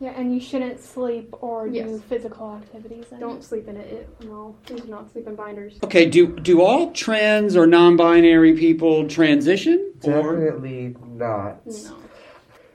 Yeah, 0.00 0.10
and 0.10 0.34
you 0.34 0.40
shouldn't 0.40 0.80
sleep 0.80 1.32
or 1.40 1.68
do 1.68 2.02
physical 2.08 2.56
activities. 2.56 3.06
In 3.12 3.20
Don't 3.20 3.44
sleep 3.44 3.68
in 3.68 3.76
it. 3.76 3.92
it 3.92 4.24
no, 4.24 4.56
please 4.66 4.80
do 4.80 4.88
not 4.88 5.12
sleep 5.12 5.28
in 5.28 5.36
binders. 5.36 5.78
Okay, 5.84 6.06
do 6.06 6.26
do 6.26 6.62
all 6.62 6.90
trans 6.90 7.56
or 7.56 7.66
non-binary 7.66 8.54
people 8.54 9.06
transition? 9.06 9.92
Or 10.02 10.10
Definitely 10.10 10.96
not. 11.06 11.64
No. 11.64 11.96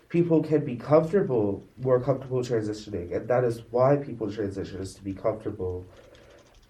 People 0.07 0.41
can 0.41 0.63
be 0.63 0.77
comfortable, 0.77 1.67
more 1.77 1.99
comfortable 1.99 2.39
transitioning, 2.39 3.15
and 3.15 3.27
that 3.27 3.43
is 3.43 3.63
why 3.69 3.97
people 3.97 4.31
transition 4.31 4.79
is 4.79 4.95
to 4.95 5.03
be 5.03 5.13
comfortable, 5.13 5.85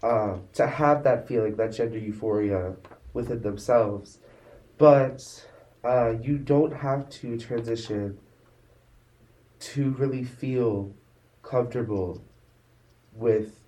uh, 0.03 0.37
to 0.53 0.67
have 0.67 1.03
that 1.03 1.27
feeling, 1.27 1.55
that 1.55 1.73
gender 1.73 1.99
euphoria 1.99 2.75
within 3.13 3.41
themselves. 3.43 4.17
But 4.79 5.45
uh, 5.83 6.15
you 6.21 6.37
don't 6.39 6.73
have 6.73 7.07
to 7.21 7.37
transition 7.37 8.17
to 9.59 9.91
really 9.91 10.23
feel 10.23 10.93
comfortable 11.41 12.23
with 13.13 13.59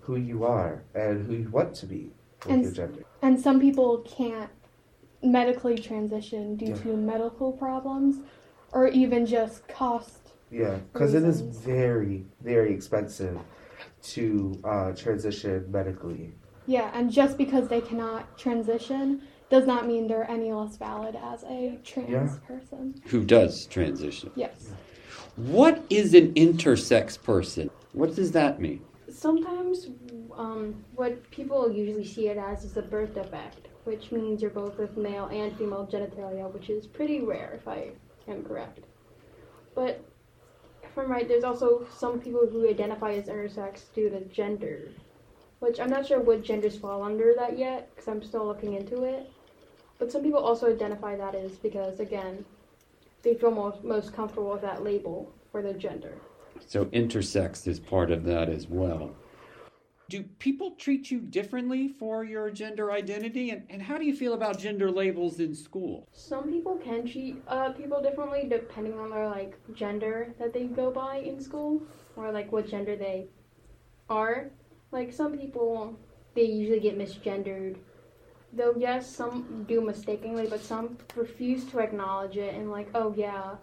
who 0.00 0.16
you 0.16 0.44
are 0.44 0.82
and 0.94 1.26
who 1.26 1.34
you 1.34 1.50
want 1.50 1.74
to 1.76 1.86
be 1.86 2.10
with 2.44 2.52
And 2.52 2.62
your 2.62 2.72
gender. 2.72 3.04
And 3.22 3.38
some 3.40 3.60
people 3.60 3.98
can't 3.98 4.50
medically 5.22 5.76
transition 5.78 6.56
due 6.56 6.66
Yeah. 6.66 6.74
to 6.76 6.96
medical 6.96 7.52
problems 7.52 8.20
or 8.72 8.88
even 8.88 9.26
just 9.26 9.66
cost. 9.68 10.32
Yeah, 10.50 10.78
because 10.92 11.14
it 11.14 11.24
is 11.24 11.40
very, 11.40 12.24
very 12.42 12.72
expensive 12.72 13.38
to 14.02 14.58
uh, 14.64 14.92
transition 14.92 15.70
medically. 15.70 16.32
Yeah, 16.66 16.90
and 16.94 17.10
just 17.10 17.36
because 17.36 17.68
they 17.68 17.80
cannot 17.80 18.38
transition 18.38 19.22
does 19.50 19.66
not 19.66 19.86
mean 19.86 20.06
they're 20.06 20.30
any 20.30 20.52
less 20.52 20.76
valid 20.76 21.16
as 21.16 21.42
a 21.44 21.78
trans 21.82 22.10
Yeah. 22.10 22.36
person. 22.46 22.94
who 23.06 23.24
does 23.24 23.66
transition? 23.66 24.30
Yes. 24.36 24.70
What 25.38 25.84
is 25.88 26.14
an 26.14 26.34
intersex 26.34 27.22
person? 27.22 27.70
What 27.92 28.16
does 28.16 28.32
that 28.32 28.60
mean? 28.60 28.84
Sometimes, 29.08 29.86
um, 30.36 30.84
what 30.96 31.30
people 31.30 31.70
usually 31.70 32.04
see 32.04 32.26
it 32.26 32.36
as 32.36 32.64
is 32.64 32.76
a 32.76 32.82
birth 32.82 33.14
defect, 33.14 33.68
which 33.84 34.10
means 34.10 34.42
you're 34.42 34.50
both 34.50 34.78
with 34.78 34.96
male 34.96 35.26
and 35.26 35.56
female 35.56 35.88
genitalia, 35.88 36.52
which 36.52 36.70
is 36.70 36.88
pretty 36.88 37.20
rare, 37.20 37.52
if 37.54 37.68
I 37.68 37.90
am 38.26 38.42
correct. 38.42 38.80
But 39.76 40.04
if 40.82 40.98
I'm 40.98 41.08
right, 41.08 41.28
there's 41.28 41.44
also 41.44 41.86
some 41.96 42.18
people 42.18 42.44
who 42.44 42.68
identify 42.68 43.12
as 43.12 43.26
intersex 43.26 43.82
due 43.94 44.10
to 44.10 44.24
gender, 44.24 44.88
which 45.60 45.78
I'm 45.78 45.90
not 45.90 46.04
sure 46.04 46.18
what 46.18 46.42
genders 46.42 46.76
fall 46.76 47.04
under 47.04 47.32
that 47.36 47.56
yet, 47.56 47.94
because 47.94 48.08
I'm 48.08 48.24
still 48.24 48.44
looking 48.44 48.74
into 48.74 49.04
it. 49.04 49.30
But 50.00 50.10
some 50.10 50.24
people 50.24 50.40
also 50.40 50.68
identify 50.68 51.14
that 51.14 51.36
as 51.36 51.52
because, 51.52 52.00
again, 52.00 52.44
they 53.28 53.38
feel 53.38 53.50
most, 53.50 53.84
most 53.84 54.14
comfortable 54.14 54.50
with 54.50 54.62
that 54.62 54.82
label 54.82 55.32
for 55.52 55.62
their 55.62 55.74
gender. 55.74 56.14
So 56.66 56.86
intersex 56.86 57.66
is 57.66 57.78
part 57.78 58.10
of 58.10 58.24
that 58.24 58.48
as 58.48 58.66
well. 58.66 59.14
Do 60.08 60.22
people 60.38 60.70
treat 60.72 61.10
you 61.10 61.20
differently 61.20 61.88
for 61.88 62.24
your 62.24 62.50
gender 62.50 62.90
identity? 62.90 63.50
And, 63.50 63.64
and 63.68 63.82
how 63.82 63.98
do 63.98 64.06
you 64.06 64.16
feel 64.16 64.32
about 64.32 64.58
gender 64.58 64.90
labels 64.90 65.38
in 65.38 65.54
school? 65.54 66.08
Some 66.12 66.50
people 66.50 66.76
can 66.76 67.06
treat 67.06 67.42
uh, 67.46 67.72
people 67.72 68.00
differently 68.02 68.46
depending 68.48 68.98
on 68.98 69.10
their 69.10 69.28
like 69.28 69.58
gender 69.74 70.34
that 70.38 70.54
they 70.54 70.64
go 70.64 70.90
by 70.90 71.18
in 71.18 71.38
school, 71.42 71.82
or 72.16 72.32
like 72.32 72.50
what 72.50 72.66
gender 72.66 72.96
they 72.96 73.26
are. 74.08 74.50
Like 74.92 75.12
some 75.12 75.36
people, 75.36 75.98
they 76.34 76.44
usually 76.44 76.80
get 76.80 76.96
misgendered. 76.96 77.76
Though 78.52 78.74
yes, 78.76 79.08
some 79.08 79.64
do 79.68 79.80
mistakenly, 79.80 80.46
but 80.46 80.60
some 80.60 80.96
refuse 81.14 81.64
to 81.66 81.80
acknowledge 81.80 82.36
it 82.36 82.54
and 82.54 82.70
like, 82.70 82.88
oh 82.94 83.14
yeah, 83.16 83.56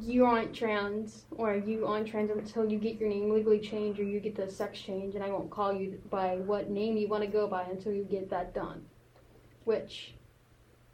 you 0.00 0.24
aren't 0.24 0.54
trans, 0.54 1.24
or 1.30 1.56
you 1.56 1.86
aren't 1.86 2.08
trans 2.08 2.30
until 2.30 2.70
you 2.70 2.78
get 2.78 3.00
your 3.00 3.08
name 3.08 3.30
legally 3.30 3.60
changed 3.60 3.98
or 3.98 4.04
you 4.04 4.20
get 4.20 4.36
the 4.36 4.50
sex 4.50 4.78
change, 4.78 5.14
and 5.14 5.24
I 5.24 5.30
won't 5.30 5.50
call 5.50 5.72
you 5.72 6.00
by 6.10 6.36
what 6.36 6.68
name 6.68 6.96
you 6.96 7.08
want 7.08 7.24
to 7.24 7.30
go 7.30 7.46
by 7.46 7.62
until 7.64 7.92
you 7.92 8.04
get 8.04 8.28
that 8.30 8.54
done. 8.54 8.84
Which 9.64 10.14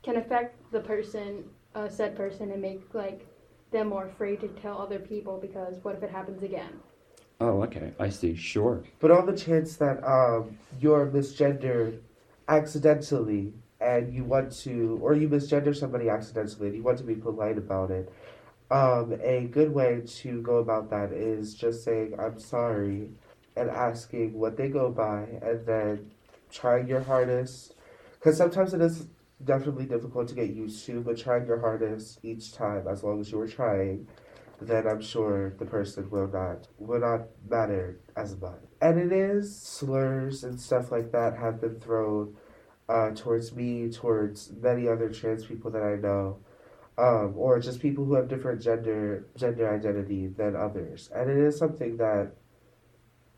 can 0.03 0.17
affect 0.17 0.71
the 0.71 0.81
person, 0.81 1.45
uh, 1.75 1.89
said 1.89 2.17
person, 2.17 2.53
and 2.53 2.63
make 2.63 2.83
like 2.95 3.27
them 3.73 3.89
more 3.89 4.07
afraid 4.07 4.41
to 4.41 4.49
tell 4.49 4.79
other 4.79 4.99
people 4.99 5.39
because 5.41 5.83
what 5.83 5.97
if 5.97 6.03
it 6.03 6.11
happens 6.11 6.43
again? 6.43 6.81
Oh, 7.41 7.63
okay. 7.63 7.93
I 7.99 8.09
see. 8.09 8.37
Sure. 8.37 8.85
But 9.01 9.11
on 9.11 9.27
the 9.27 9.37
chance 9.37 9.77
that 9.77 10.03
um, 10.05 10.57
you're 10.81 11.07
misgendered 11.07 11.99
accidentally 12.49 13.53
and 13.81 14.13
you 14.15 14.25
want 14.25 14.53
to, 14.53 14.99
or 15.03 15.15
you 15.15 15.29
misgender 15.29 15.77
somebody 15.77 16.09
accidentally 16.09 16.69
and 16.69 16.77
you 16.77 16.83
want 16.83 16.99
to 16.99 17.05
be 17.05 17.15
polite 17.15 17.59
about 17.59 17.91
it, 17.91 18.13
um, 18.71 19.19
a 19.23 19.45
good 19.51 19.73
way 19.73 20.03
to 20.07 20.41
go 20.43 20.57
about 20.57 20.91
that 20.91 21.13
is 21.13 21.55
just 21.55 21.85
saying, 21.85 22.15
I'm 22.19 22.39
sorry, 22.39 23.11
and 23.57 23.71
asking 23.71 24.33
what 24.33 24.57
they 24.57 24.69
go 24.69 24.91
by, 24.91 25.27
and 25.43 25.65
then 25.67 26.11
trying 26.51 26.89
your 26.89 27.01
hardest. 27.01 27.75
Because 28.13 28.37
sometimes 28.37 28.75
it 28.75 28.81
is 28.81 29.07
definitely 29.45 29.85
difficult 29.85 30.29
to 30.29 30.35
get 30.35 30.51
used 30.51 30.85
to, 30.87 31.03
but 31.03 31.19
trying 31.19 31.47
your 31.47 31.61
hardest 31.61 32.19
each 32.23 32.55
time, 32.55 32.89
as 32.89 33.03
long 33.03 33.21
as 33.21 33.31
you 33.31 33.39
were 33.39 33.49
trying, 33.49 34.07
then 34.61 34.87
I'm 34.87 35.03
sure 35.03 35.55
the 35.59 35.67
person 35.67 36.11
will 36.11 36.29
not 36.29 36.69
will 36.79 37.01
not 37.01 37.23
matter 37.49 38.01
as 38.17 38.37
much. 38.41 38.61
And 38.81 38.99
it 38.99 39.13
is 39.13 39.55
slurs 39.57 40.45
and 40.45 40.61
stuff 40.61 40.93
like 40.93 41.13
that 41.13 41.37
have 41.37 41.61
been 41.61 41.81
thrown 41.81 42.37
uh, 42.89 43.11
towards 43.11 43.55
me, 43.55 43.91
towards 43.91 44.53
many 44.61 44.89
other 44.89 45.09
trans 45.09 45.45
people 45.45 45.71
that 45.71 45.83
I 45.83 45.97
know, 45.97 46.39
um, 46.99 47.35
or 47.37 47.59
just 47.59 47.81
people 47.81 48.05
who 48.05 48.15
have 48.15 48.29
different 48.29 48.63
gender 48.63 49.27
gender 49.37 49.73
identity 49.75 50.29
than 50.29 50.57
others. 50.57 51.11
And 51.15 51.31
it 51.31 51.37
is 51.37 51.59
something 51.59 51.97
that 51.97 52.33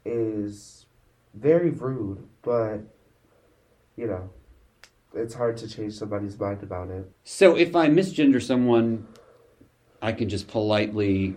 is 0.05 0.87
very 1.35 1.71
rude, 1.71 2.29
but 2.43 2.81
you 3.97 4.07
know, 4.07 4.31
it's 5.15 5.35
hard 5.35 5.57
to 5.59 5.69
change 5.69 5.95
somebody's 5.95 6.39
mind 6.39 6.63
about 6.63 6.91
it. 6.91 7.11
So 7.25 7.57
if 7.57 7.75
I 7.75 7.89
misgender 7.89 8.43
someone, 8.43 9.07
I 10.03 10.13
can 10.13 10.29
just 10.29 10.49
politely 10.49 11.37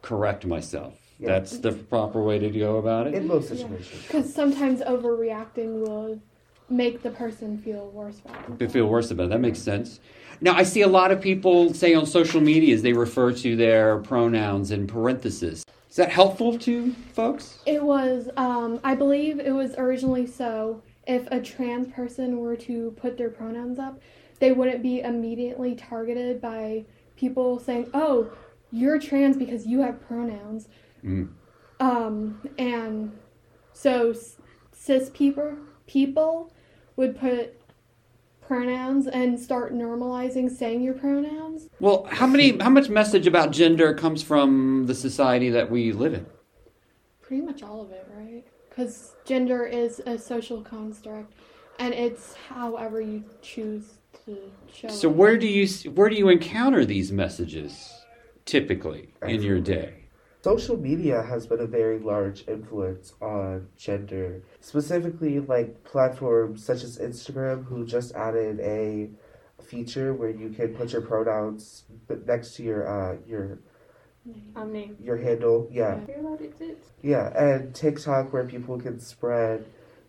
correct 0.00 0.46
myself. 0.46 0.94
Yeah. 1.18 1.28
That's 1.28 1.58
the 1.58 1.72
proper 1.72 2.22
way 2.22 2.38
to 2.38 2.50
go 2.50 2.76
about 2.78 3.06
it. 3.06 3.14
In 3.14 3.26
most 3.26 3.48
situations. 3.48 4.02
Because 4.02 4.32
sometimes 4.32 4.80
overreacting 4.80 5.80
will 5.80 6.20
make 6.68 7.02
the 7.02 7.10
person 7.10 7.58
feel 7.58 7.90
worse 7.90 8.20
about 8.20 8.58
They 8.58 8.64
it. 8.64 8.72
feel 8.72 8.86
worse 8.86 9.10
about 9.10 9.24
it. 9.24 9.30
That 9.30 9.40
makes 9.40 9.58
sense. 9.58 10.00
Now, 10.40 10.54
I 10.54 10.64
see 10.64 10.82
a 10.82 10.88
lot 10.88 11.12
of 11.12 11.20
people 11.20 11.72
say 11.74 11.94
on 11.94 12.06
social 12.06 12.40
medias 12.40 12.82
they 12.82 12.92
refer 12.92 13.32
to 13.32 13.54
their 13.54 13.98
pronouns 13.98 14.72
in 14.72 14.86
parentheses. 14.86 15.64
Is 15.88 15.96
that 15.96 16.10
helpful 16.10 16.58
to 16.60 16.92
folks? 17.12 17.58
It 17.66 17.82
was, 17.82 18.28
um, 18.36 18.80
I 18.82 18.94
believe 18.94 19.38
it 19.38 19.52
was 19.52 19.74
originally 19.76 20.26
so 20.26 20.82
if 21.06 21.28
a 21.30 21.40
trans 21.40 21.88
person 21.92 22.38
were 22.38 22.56
to 22.56 22.92
put 22.92 23.16
their 23.18 23.28
pronouns 23.28 23.78
up, 23.78 24.00
they 24.40 24.52
wouldn't 24.52 24.82
be 24.82 25.00
immediately 25.00 25.74
targeted 25.74 26.40
by 26.40 26.84
people 27.22 27.60
saying, 27.60 27.88
oh, 27.94 28.32
you're 28.72 28.98
trans 28.98 29.36
because 29.36 29.64
you 29.64 29.80
have 29.80 30.04
pronouns. 30.08 30.66
Mm. 31.04 31.28
Um, 31.78 32.48
and 32.58 33.16
so 33.72 34.12
cis 34.72 35.08
people, 35.14 35.56
people 35.86 36.52
would 36.96 37.16
put 37.16 37.60
pronouns 38.40 39.06
and 39.06 39.38
start 39.38 39.72
normalizing 39.72 40.50
saying 40.50 40.82
your 40.82 40.94
pronouns. 40.94 41.68
Well, 41.78 42.08
how 42.10 42.26
many, 42.26 42.58
how 42.58 42.70
much 42.70 42.88
message 42.88 43.28
about 43.28 43.52
gender 43.52 43.94
comes 43.94 44.20
from 44.24 44.86
the 44.86 44.94
society 44.94 45.48
that 45.50 45.70
we 45.70 45.92
live 45.92 46.14
in? 46.14 46.26
Pretty 47.20 47.42
much 47.42 47.62
all 47.62 47.82
of 47.82 47.92
it, 47.92 48.04
right? 48.12 48.44
Because 48.68 49.14
gender 49.24 49.64
is 49.64 50.00
a 50.06 50.18
social 50.18 50.60
construct, 50.60 51.34
and 51.78 51.94
it's 51.94 52.34
however 52.48 53.00
you 53.00 53.22
choose. 53.42 53.98
So 54.88 55.08
where 55.08 55.36
do 55.36 55.46
you 55.46 55.66
where 55.90 56.08
do 56.08 56.16
you 56.16 56.28
encounter 56.28 56.84
these 56.84 57.12
messages 57.12 57.92
typically 58.44 59.14
in 59.26 59.42
your 59.42 59.60
day? 59.60 60.04
Social 60.42 60.76
media 60.76 61.22
has 61.22 61.46
been 61.46 61.60
a 61.60 61.66
very 61.66 62.00
large 62.00 62.48
influence 62.48 63.14
on 63.20 63.68
gender, 63.76 64.42
specifically 64.60 65.38
like 65.38 65.84
platforms 65.84 66.64
such 66.64 66.82
as 66.82 66.98
Instagram, 66.98 67.64
who 67.66 67.86
just 67.86 68.12
added 68.14 68.58
a 68.60 69.10
feature 69.62 70.12
where 70.12 70.30
you 70.30 70.50
can 70.50 70.74
put 70.74 70.92
your 70.92 71.02
pronouns 71.02 71.84
next 72.26 72.54
to 72.56 72.62
your 72.64 72.82
uh 72.88 73.16
your 73.26 73.58
Um, 74.56 74.72
name. 74.72 74.96
your 75.00 75.16
handle. 75.16 75.68
Yeah, 75.70 76.04
Hear 76.06 76.20
about 76.20 76.40
it? 76.40 76.54
It's- 76.60 76.90
yeah, 77.02 77.26
and 77.36 77.74
TikTok 77.74 78.32
where 78.32 78.44
people 78.44 78.78
can 78.80 78.98
spread 79.00 79.64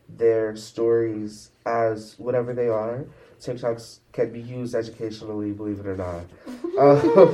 their 0.10 0.55
stories 0.55 1.50
as 1.65 2.17
whatever 2.20 2.53
they 2.53 2.70
are. 2.70 3.05
TikToks 3.44 4.00
can 4.12 4.32
be 4.32 4.42
used 4.42 4.74
educationally, 4.76 5.52
believe 5.52 5.80
it 5.80 5.88
or 5.88 5.98
not. 5.98 6.26
Um, 6.74 7.32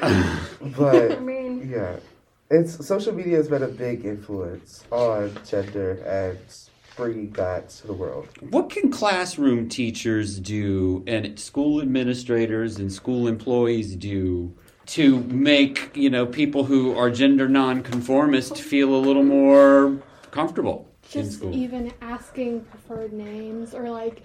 but 0.78 1.12
I 1.12 1.18
mean, 1.20 1.70
yeah, 1.70 1.96
it's 2.50 2.86
social 2.86 3.12
media 3.12 3.36
has 3.36 3.48
been 3.48 3.62
a 3.62 3.68
big 3.68 4.06
influence 4.06 4.82
on 4.90 5.36
gender 5.46 6.02
and 6.06 6.38
bringing 6.96 7.30
that 7.32 7.68
to 7.68 7.86
the 7.88 7.92
world. 7.92 8.28
What 8.48 8.70
can 8.70 8.90
classroom 8.90 9.68
teachers 9.68 10.38
do 10.38 11.04
and 11.06 11.38
school 11.38 11.82
administrators 11.82 12.78
and 12.78 12.90
school 12.90 13.28
employees 13.28 13.94
do 13.94 14.54
to 14.86 15.20
make, 15.24 15.94
you 15.94 16.08
know, 16.08 16.24
people 16.24 16.64
who 16.64 16.96
are 16.96 17.10
gender 17.10 17.46
nonconformist 17.46 18.56
feel 18.58 18.94
a 18.94 18.96
little 18.96 19.24
more 19.24 19.98
comfortable 20.30 20.88
in 21.12 21.24
Just 21.24 21.32
school? 21.38 21.54
even 21.54 21.92
asking 22.00 22.62
preferred 22.64 23.12
names 23.12 23.74
or 23.74 23.90
like 23.90 24.22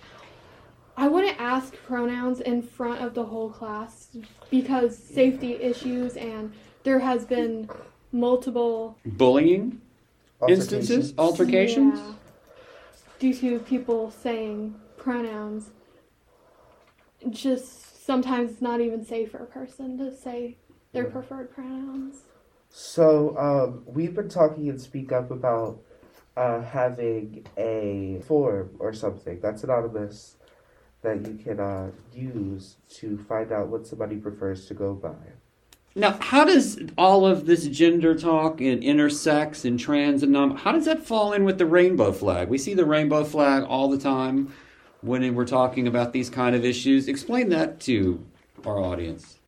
I 0.99 1.07
wouldn't 1.07 1.39
ask 1.39 1.75
pronouns 1.85 2.39
in 2.41 2.63
front 2.63 3.01
of 3.01 3.13
the 3.13 3.23
whole 3.23 3.51
class 3.51 4.09
because 4.49 4.97
safety 4.97 5.53
issues 5.53 6.17
and 6.17 6.51
there 6.83 6.97
has 6.99 7.23
been 7.23 7.69
multiple 8.11 8.97
Bullying 9.05 9.79
instances, 10.49 11.13
Altercations. 11.17 11.19
altercations? 11.19 11.99
Yeah. 11.99 12.13
due 13.19 13.33
to 13.33 13.59
people 13.59 14.11
saying 14.11 14.75
pronouns. 14.97 15.69
Just 17.29 18.05
sometimes 18.05 18.51
it's 18.53 18.61
not 18.61 18.79
even 18.81 19.03
safe 19.05 19.31
for 19.31 19.39
a 19.39 19.45
person 19.45 19.97
to 19.99 20.15
say 20.15 20.57
their 20.93 21.05
Yeah. 21.05 21.09
preferred 21.11 21.51
pronouns. 21.51 22.23
So 22.69 23.35
um, 23.37 23.83
we've 23.85 24.15
been 24.15 24.29
talking 24.29 24.67
and 24.69 24.79
speak 24.81 25.11
up 25.11 25.29
about 25.31 25.79
uh, 26.35 26.61
having 26.61 27.45
a 27.57 28.21
form 28.27 28.71
or 28.79 28.93
something 28.93 29.39
that's 29.41 29.63
anonymous 29.63 30.36
that 31.01 31.25
you 31.27 31.35
can 31.35 31.59
uh, 31.59 31.91
use 32.13 32.77
to 32.89 33.17
find 33.17 33.51
out 33.51 33.67
what 33.67 33.85
somebody 33.85 34.17
prefers 34.17 34.65
to 34.67 34.73
go 34.73 34.93
by. 34.93 35.15
Now, 35.95 36.17
how 36.19 36.45
does 36.45 36.79
all 36.97 37.25
of 37.25 37.47
this 37.47 37.67
gender 37.67 38.13
talk 38.13 38.61
and 38.61 38.83
intersex 38.83 39.65
and 39.65 39.79
trans 39.79 40.21
and 40.21 40.31
non, 40.31 40.55
how 40.55 40.71
does 40.71 40.85
that 40.85 41.03
fall 41.03 41.33
in 41.33 41.43
with 41.43 41.57
the 41.57 41.65
rainbow 41.65 42.11
flag? 42.11 42.49
We 42.49 42.59
see 42.59 42.75
the 42.75 42.85
rainbow 42.85 43.23
flag 43.23 43.63
all 43.63 43.89
the 43.89 43.97
time 43.97 44.53
when 45.01 45.33
we're 45.33 45.45
talking 45.45 45.87
about 45.87 46.13
these 46.13 46.29
kind 46.29 46.55
of 46.55 46.63
issues. 46.63 47.07
Explain 47.07 47.49
that 47.49 47.79
to 47.81 48.23
our 48.65 48.77
audience. 48.77 49.39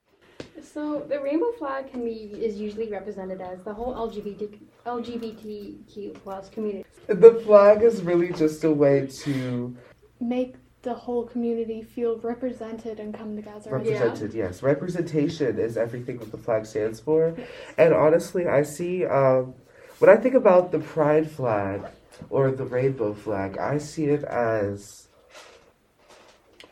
So 0.62 1.06
the 1.08 1.20
rainbow 1.20 1.52
flag 1.54 1.92
can 1.92 2.04
be 2.04 2.32
is 2.34 2.56
usually 2.56 2.90
represented 2.90 3.42
as 3.42 3.62
the 3.64 3.74
whole 3.74 3.94
LGBT 3.94 4.60
LGBTQ 4.86 6.16
plus 6.24 6.50
community. 6.50 6.86
The 7.08 7.42
flag 7.46 7.84
is 7.84 8.02
really 8.02 8.32
just 8.34 8.64
a 8.64 8.72
way 8.72 9.08
to 9.08 9.76
Make 10.22 10.56
the 10.82 10.94
whole 10.94 11.26
community 11.26 11.82
feel 11.82 12.18
represented 12.20 13.00
and 13.00 13.14
come 13.14 13.36
together. 13.36 13.72
represented. 13.72 14.34
Yes, 14.34 14.64
representation 14.64 15.60
is 15.60 15.76
everything 15.76 16.18
that 16.20 16.32
the 16.32 16.38
flag 16.38 16.66
stands 16.66 17.00
for. 17.00 17.36
And 17.78 17.94
honestly, 17.94 18.48
I 18.48 18.64
see 18.64 19.06
um, 19.06 19.56
when 20.00 20.10
I 20.10 20.16
think 20.16 20.36
about 20.36 20.72
the 20.72 20.80
pride 20.80 21.30
flag 21.30 21.84
or 22.30 22.52
the 22.52 22.66
rainbow 22.66 23.14
flag, 23.14 23.58
I 23.58 23.78
see 23.78 24.06
it 24.06 24.24
as 24.24 25.10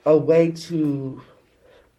a 0.06 0.16
way 0.16 0.52
to 0.52 1.22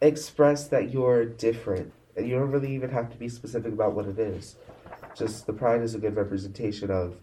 express 0.01 0.67
that 0.69 0.91
you're 0.91 1.25
different. 1.25 1.93
And 2.17 2.27
you 2.27 2.35
don't 2.35 2.51
really 2.51 2.73
even 2.73 2.89
have 2.89 3.11
to 3.11 3.17
be 3.17 3.29
specific 3.29 3.71
about 3.71 3.93
what 3.93 4.07
it 4.07 4.17
is. 4.17 4.55
Just 5.15 5.45
the 5.45 5.53
pride 5.53 5.81
is 5.81 5.93
a 5.93 5.99
good 5.99 6.15
representation 6.15 6.89
of 6.89 7.17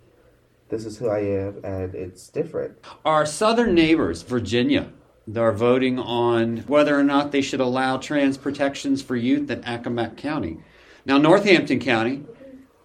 this 0.69 0.85
is 0.85 0.99
who 0.99 1.09
I 1.09 1.21
am 1.21 1.61
and 1.65 1.95
it's 1.95 2.29
different. 2.29 2.79
Our 3.05 3.27
southern 3.27 3.75
neighbors, 3.75 4.23
Virginia, 4.23 4.91
are 5.35 5.53
voting 5.53 5.99
on 5.99 6.59
whether 6.69 6.99
or 6.99 7.05
not 7.05 7.33
they 7.33 7.43
should 7.43 7.61
allow 7.61 7.97
trans 7.97 8.37
protections 8.37 9.03
for 9.03 9.17
youth 9.17 9.51
in 9.51 9.63
Accomack 9.63 10.17
County. 10.17 10.59
Now, 11.05 11.19
Northampton 11.19 11.81
County 11.81 12.25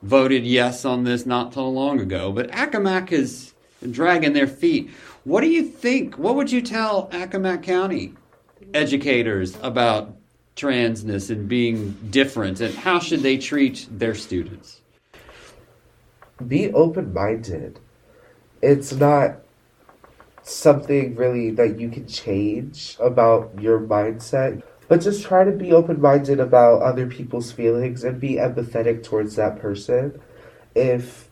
voted 0.01 0.45
yes 0.45 0.85
on 0.85 1.03
this 1.03 1.25
not 1.25 1.51
too 1.53 1.61
long 1.61 1.99
ago, 1.99 2.31
but 2.31 2.49
Accomack 2.51 3.11
is 3.11 3.53
dragging 3.89 4.33
their 4.33 4.47
feet. 4.47 4.89
What 5.23 5.41
do 5.41 5.49
you 5.49 5.63
think? 5.63 6.17
What 6.17 6.35
would 6.35 6.51
you 6.51 6.61
tell 6.61 7.09
Accomack 7.09 7.63
County 7.63 8.13
educators 8.73 9.57
about 9.61 10.15
transness 10.55 11.29
and 11.29 11.47
being 11.47 11.91
different, 12.09 12.59
and 12.59 12.73
how 12.73 12.99
should 12.99 13.21
they 13.21 13.37
treat 13.37 13.87
their 13.89 14.15
students? 14.15 14.80
Be 16.47 16.71
open 16.73 17.13
minded. 17.13 17.79
It's 18.61 18.93
not 18.93 19.39
something 20.43 21.15
really 21.15 21.51
that 21.51 21.79
you 21.79 21.89
can 21.89 22.07
change 22.07 22.97
about 22.99 23.59
your 23.59 23.79
mindset, 23.79 24.63
but 24.87 25.01
just 25.01 25.23
try 25.23 25.43
to 25.43 25.51
be 25.51 25.71
open 25.71 26.01
minded 26.01 26.39
about 26.39 26.81
other 26.81 27.07
people's 27.07 27.51
feelings 27.51 28.03
and 28.03 28.19
be 28.19 28.33
empathetic 28.33 29.03
towards 29.03 29.35
that 29.35 29.59
person. 29.59 30.19
If 30.75 31.29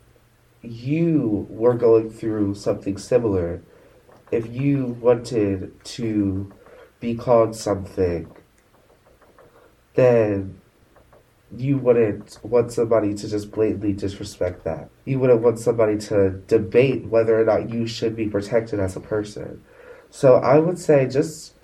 you 0.62 1.48
were 1.50 1.74
going 1.74 2.10
through 2.10 2.56
something 2.56 2.98
similar, 2.98 3.62
if 4.32 4.48
you 4.48 4.98
wanted 5.02 5.84
to 5.84 6.54
be 7.00 7.16
called 7.16 7.56
something, 7.56 8.30
then 9.96 10.62
you 11.56 11.78
wouldn't 11.78 12.40
want 12.44 12.72
somebody 12.72 13.14
to 13.14 13.28
just 13.28 13.52
blatantly 13.52 13.94
disrespect 13.94 14.64
that. 14.66 14.90
You 15.06 15.20
wouldn't 15.20 15.42
want 15.42 15.60
somebody 15.60 15.98
to 15.98 16.32
debate 16.48 17.06
whether 17.06 17.40
or 17.40 17.46
not 17.46 17.70
you 17.70 17.88
should 17.88 18.16
be 18.16 18.28
protected 18.28 18.80
as 18.80 18.96
a 18.96 19.00
person. 19.00 19.64
So 20.12 20.36
I 20.36 20.60
would 20.60 20.78
say 20.78 21.08
just 21.08 21.56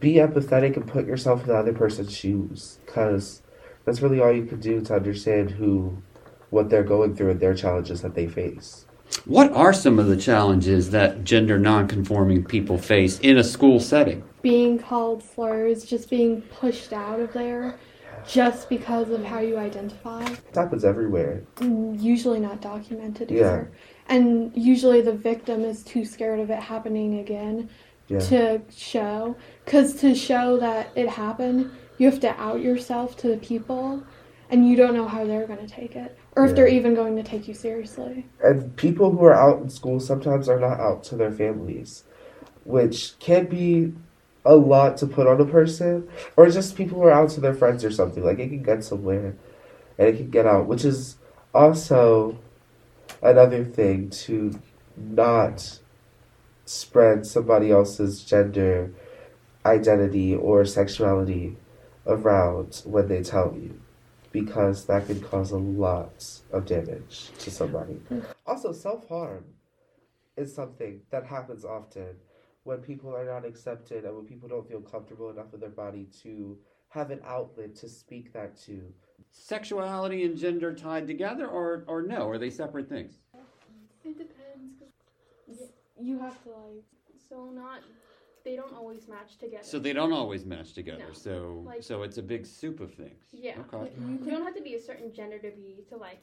be 0.00 0.14
empathetic 0.14 0.76
and 0.76 0.86
put 0.86 1.06
yourself 1.06 1.42
in 1.42 1.48
the 1.48 1.56
other 1.56 1.72
person's 1.72 2.16
shoes 2.16 2.78
because 2.86 3.42
that's 3.84 4.00
really 4.00 4.20
all 4.20 4.32
you 4.32 4.44
can 4.44 4.60
do 4.60 4.80
to 4.80 4.94
understand 4.94 5.50
who, 5.50 6.02
what 6.50 6.70
they're 6.70 6.82
going 6.82 7.14
through 7.14 7.30
and 7.30 7.40
their 7.40 7.54
challenges 7.54 8.02
that 8.02 8.14
they 8.14 8.26
face. 8.26 8.86
What 9.24 9.52
are 9.52 9.72
some 9.72 9.98
of 9.98 10.06
the 10.06 10.16
challenges 10.16 10.90
that 10.90 11.24
gender 11.24 11.58
nonconforming 11.58 12.44
people 12.44 12.78
face 12.78 13.18
in 13.20 13.36
a 13.36 13.44
school 13.44 13.80
setting? 13.80 14.24
Being 14.40 14.78
called 14.78 15.22
slurs, 15.22 15.84
just 15.84 16.08
being 16.08 16.42
pushed 16.42 16.92
out 16.92 17.20
of 17.20 17.32
there 17.32 17.78
just 18.26 18.68
because 18.68 19.10
of 19.10 19.24
how 19.24 19.40
you 19.40 19.56
identify. 19.56 20.24
It 20.24 20.54
happens 20.54 20.84
everywhere. 20.84 21.42
Mm, 21.56 22.00
usually 22.00 22.40
not 22.40 22.60
documented 22.60 23.30
Yeah. 23.30 23.38
either. 23.40 23.70
And 24.08 24.56
usually 24.56 25.00
the 25.00 25.12
victim 25.12 25.64
is 25.64 25.82
too 25.82 26.04
scared 26.04 26.40
of 26.40 26.50
it 26.50 26.58
happening 26.58 27.18
again 27.20 27.68
Yeah. 28.08 28.18
to 28.20 28.60
show. 28.70 29.36
Because 29.64 29.94
to 30.00 30.14
show 30.14 30.58
that 30.58 30.88
it 30.94 31.08
happened, 31.08 31.70
you 31.98 32.10
have 32.10 32.20
to 32.20 32.40
out 32.40 32.60
yourself 32.60 33.16
to 33.18 33.28
the 33.28 33.36
people, 33.36 34.02
and 34.50 34.66
you 34.68 34.74
don't 34.74 34.94
know 34.94 35.06
how 35.06 35.24
they're 35.24 35.46
going 35.46 35.64
to 35.64 35.72
take 35.72 35.94
it, 35.94 36.16
or 36.34 36.44
if 36.44 36.50
Yeah. 36.50 36.54
they're 36.56 36.68
even 36.68 36.94
going 36.94 37.14
to 37.16 37.22
take 37.22 37.46
you 37.46 37.54
seriously. 37.54 38.26
And 38.42 38.74
people 38.76 39.10
who 39.12 39.24
are 39.24 39.34
out 39.34 39.60
in 39.60 39.68
school 39.68 40.00
sometimes 40.00 40.48
are 40.48 40.58
not 40.58 40.80
out 40.80 41.04
to 41.04 41.16
their 41.16 41.30
families, 41.30 42.04
which 42.64 43.18
can 43.20 43.46
be 43.46 43.92
a 44.50 44.56
lot 44.56 44.96
to 44.96 45.06
put 45.06 45.28
on 45.28 45.40
a 45.40 45.44
person, 45.44 46.08
or 46.36 46.50
just 46.50 46.76
people 46.76 46.98
who 46.98 47.04
are 47.04 47.12
out 47.12 47.30
to 47.30 47.40
their 47.40 47.54
friends 47.54 47.84
or 47.84 47.90
something. 47.92 48.24
Like 48.24 48.40
it 48.40 48.48
can 48.48 48.64
get 48.64 48.82
somewhere 48.82 49.36
and 49.96 50.08
it 50.08 50.16
can 50.16 50.28
get 50.28 50.44
out, 50.44 50.66
which 50.66 50.84
is 50.84 51.16
also 51.54 52.36
another 53.22 53.64
thing 53.64 54.10
to 54.10 54.60
not 54.96 55.78
spread 56.64 57.24
somebody 57.26 57.70
else's 57.70 58.24
gender 58.24 58.92
identity 59.64 60.34
or 60.34 60.64
sexuality 60.64 61.56
around 62.04 62.82
when 62.84 63.06
they 63.06 63.22
tell 63.22 63.54
you 63.54 63.80
because 64.32 64.86
that 64.86 65.06
can 65.06 65.20
cause 65.20 65.52
a 65.52 65.58
lot 65.58 66.24
of 66.50 66.66
damage 66.66 67.30
to 67.38 67.52
somebody. 67.52 68.00
Mm. 68.10 68.24
Also, 68.46 68.72
self 68.72 69.06
harm 69.08 69.44
is 70.36 70.52
something 70.52 71.02
that 71.10 71.26
happens 71.26 71.64
often 71.64 72.16
when 72.64 72.78
people 72.78 73.14
are 73.14 73.24
not 73.24 73.44
accepted 73.44 74.04
and 74.04 74.14
when 74.14 74.26
people 74.26 74.48
don't 74.48 74.68
feel 74.68 74.80
comfortable 74.80 75.30
enough 75.30 75.52
in 75.54 75.60
their 75.60 75.70
body 75.70 76.06
to 76.22 76.58
have 76.88 77.10
an 77.10 77.20
outlet 77.24 77.74
to 77.76 77.88
speak 77.88 78.32
that 78.32 78.56
to. 78.62 78.82
Sexuality 79.30 80.24
and 80.24 80.36
gender 80.36 80.74
tied 80.74 81.06
together, 81.06 81.46
or, 81.46 81.84
or 81.86 82.02
no? 82.02 82.28
Are 82.28 82.38
they 82.38 82.50
separate 82.50 82.88
things? 82.88 83.18
It 84.04 84.18
depends. 84.18 84.82
'cause- 85.46 85.72
You 86.00 86.18
have 86.18 86.42
to, 86.44 86.50
like, 86.50 86.84
So 87.28 87.50
not 87.50 87.82
they 88.42 88.56
don't 88.56 88.72
always 88.74 89.06
match 89.06 89.36
together. 89.38 89.62
So 89.62 89.78
they 89.78 89.92
don't 89.92 90.12
always 90.12 90.44
match 90.46 90.72
together. 90.72 91.04
No. 91.08 91.12
So 91.12 91.62
Like- 91.64 91.82
so 91.82 92.02
it's 92.02 92.18
a 92.18 92.22
big 92.22 92.44
soup 92.46 92.80
of 92.80 92.92
things. 92.94 93.22
Yeah. 93.32 93.60
Okay. 93.60 93.76
like, 93.76 93.96
you 93.98 94.18
you 94.24 94.30
don't 94.30 94.42
have 94.42 94.54
to 94.56 94.62
be 94.62 94.74
a 94.74 94.80
certain 94.80 95.12
gender 95.12 95.38
to 95.38 95.50
be 95.50 95.84
to 95.90 95.96
like. 95.96 96.18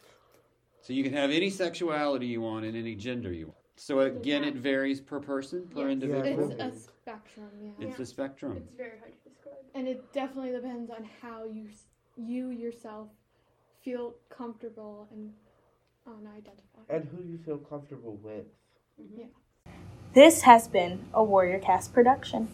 So 0.82 0.94
you 0.94 1.04
can 1.04 1.14
have 1.14 1.30
any 1.32 1.50
sexuality 1.50 2.26
you 2.26 2.42
want 2.42 2.66
and 2.66 2.76
any 2.76 2.96
gender 2.96 3.32
you 3.32 3.48
want. 3.48 3.58
So 3.78 4.00
again, 4.00 4.44
Yeah. 4.44 4.50
it 4.50 4.56
varies 4.56 5.00
per 5.00 5.20
person, 5.20 5.68
per 5.68 5.82
Yes. 5.82 5.92
individual. 5.92 6.52
It's 6.52 6.62
a 6.62 6.72
spectrum, 6.80 7.52
yeah. 7.62 7.88
It's 7.88 8.00
a 8.00 8.06
spectrum. 8.06 8.58
It's 8.58 8.72
very 8.72 8.98
hard 8.98 9.14
to 9.24 9.30
describe. 9.30 9.56
And 9.76 9.88
it 9.88 10.12
definitely 10.14 10.52
depends 10.52 10.90
on 10.92 11.04
how 11.22 11.46
you 11.46 11.70
you 12.16 12.50
yourself 12.50 13.10
feel 13.82 14.16
comfortable 14.30 15.08
and 15.12 15.32
unidentified. 16.08 16.86
And 16.90 17.06
who 17.06 17.22
you 17.22 17.38
feel 17.38 17.60
comfortable 17.60 18.16
with. 18.24 18.48
Mm-hmm. 19.00 19.04
Mm-hmm. 19.04 19.20
Yeah. 19.20 19.72
This 20.14 20.42
has 20.42 20.68
been 20.68 21.06
a 21.14 21.24
Warrior 21.24 21.60
Cast 21.60 21.94
production. 21.94 22.48